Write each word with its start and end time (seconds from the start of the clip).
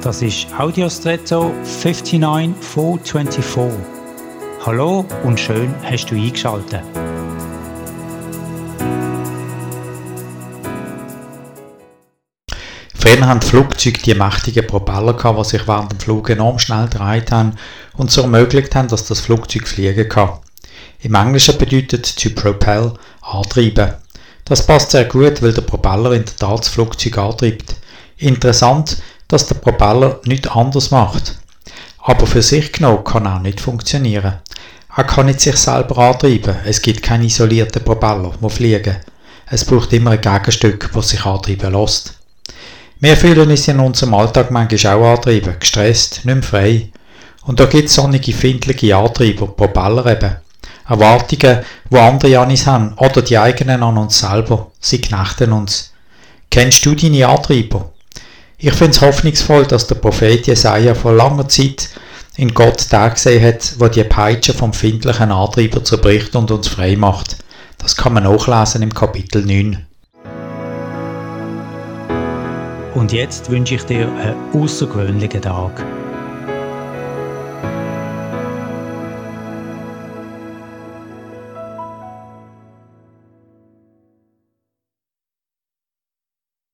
Das 0.00 0.22
ist 0.22 0.46
Audiostretto 0.56 1.52
59424. 1.64 3.80
Hallo 4.64 5.04
und 5.24 5.40
schön 5.40 5.74
hast 5.82 6.06
du 6.06 6.14
eingeschaltet. 6.14 6.82
Früher 12.94 13.26
haben 13.26 13.42
Flugzeuge 13.42 14.00
die 14.00 14.14
mächtigen 14.14 14.68
Propeller 14.68 15.14
gehabt, 15.14 15.40
die 15.40 15.44
sich 15.48 15.66
während 15.66 15.90
dem 15.90 15.98
Flug 15.98 16.30
enorm 16.30 16.60
schnell 16.60 16.88
gedreht 16.88 17.32
haben 17.32 17.56
und 17.96 18.12
so 18.12 18.22
ermöglicht 18.22 18.76
haben, 18.76 18.86
dass 18.86 19.04
das 19.04 19.18
Flugzeug 19.18 19.66
fliegen 19.66 20.08
kann. 20.08 20.38
Im 21.00 21.16
Englischen 21.16 21.58
bedeutet 21.58 22.16
to 22.16 22.30
propel 22.30 22.94
antreiben. 23.22 23.94
Das 24.44 24.64
passt 24.64 24.92
sehr 24.92 25.06
gut, 25.06 25.42
weil 25.42 25.52
der 25.52 25.62
Propeller 25.62 26.12
in 26.12 26.24
der 26.24 26.36
Tat 26.36 26.60
das 26.60 26.68
Flugzeug 26.68 27.18
antreibt. 27.18 27.74
Interessant, 28.16 28.98
dass 29.28 29.46
der 29.46 29.56
Propeller 29.56 30.20
nichts 30.24 30.48
anders 30.48 30.90
macht. 30.90 31.38
Aber 31.98 32.26
für 32.26 32.42
sich 32.42 32.72
genommen 32.72 33.04
kann 33.04 33.26
er 33.26 33.36
auch 33.36 33.40
nicht 33.40 33.60
funktionieren. 33.60 34.34
Er 34.96 35.04
kann 35.04 35.26
nicht 35.26 35.40
sich 35.40 35.56
selber 35.56 35.98
antreiben. 35.98 36.56
Es 36.64 36.82
gibt 36.82 37.02
keinen 37.02 37.24
isolierten 37.24 37.84
Propeller, 37.84 38.32
der 38.40 38.50
fliegen. 38.50 38.96
Es 39.50 39.64
braucht 39.64 39.92
immer 39.92 40.12
ein 40.12 40.20
Gegenstück, 40.20 40.90
das 40.92 41.10
sich 41.10 41.24
antreiben 41.24 41.72
lässt. 41.72 42.14
Wir 43.00 43.16
fühlen 43.16 43.50
uns 43.50 43.68
in 43.68 43.78
unserem 43.78 44.14
Alltag 44.14 44.50
manchmal 44.50 44.96
auch 44.96 45.14
antrieben, 45.14 45.54
gestresst, 45.60 46.24
nicht 46.24 46.34
mehr 46.34 46.42
frei. 46.42 46.88
Und 47.44 47.60
da 47.60 47.66
gibt 47.66 47.88
es 47.88 47.94
sonnige, 47.94 48.32
findliche 48.32 48.96
Antreiber, 48.96 49.46
Propeller 49.46 50.06
eben. 50.06 50.36
Erwartungen, 50.88 51.64
die 51.90 51.96
andere 51.96 52.38
an 52.40 52.50
uns 52.50 52.66
haben, 52.66 52.94
oder 52.94 53.22
die 53.22 53.38
eigenen 53.38 53.82
an 53.82 53.98
uns 53.98 54.18
selber. 54.18 54.72
Sie 54.80 55.00
knechten 55.00 55.52
uns. 55.52 55.92
Kennst 56.50 56.84
du 56.84 56.94
deine 56.94 57.28
Antreiber? 57.28 57.92
Ich 58.60 58.72
finde 58.72 58.90
es 58.90 59.00
hoffnungsvoll, 59.00 59.66
dass 59.66 59.86
der 59.86 59.94
Prophet 59.94 60.48
Jesaja 60.48 60.92
vor 60.96 61.12
langer 61.12 61.48
Zeit 61.48 61.90
in 62.36 62.52
Gott 62.52 62.86
da 62.90 63.08
gesehen 63.08 63.44
hat, 63.44 63.74
wo 63.78 63.86
die 63.86 64.02
Peitsche 64.02 64.52
vom 64.52 64.72
findlichen 64.72 65.30
Antreiber 65.30 65.84
zerbricht 65.84 66.34
und 66.34 66.50
uns 66.50 66.66
frei 66.66 66.96
macht. 66.96 67.36
Das 67.78 67.96
kann 67.96 68.14
man 68.14 68.24
nachlesen 68.24 68.82
im 68.82 68.92
Kapitel 68.92 69.44
9. 69.46 69.86
Und 72.96 73.12
jetzt 73.12 73.48
wünsche 73.48 73.76
ich 73.76 73.84
dir 73.84 74.08
einen 74.08 74.34
außergewöhnlichen 74.52 75.42
Tag. 75.42 75.84